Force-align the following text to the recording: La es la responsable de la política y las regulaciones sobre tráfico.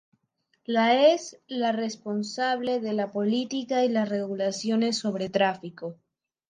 La 0.65 0.95
es 1.13 1.37
la 1.47 1.73
responsable 1.73 2.79
de 2.79 2.93
la 2.93 3.11
política 3.11 3.85
y 3.85 3.89
las 3.89 4.09
regulaciones 4.09 4.97
sobre 4.97 5.29
tráfico. 5.29 5.99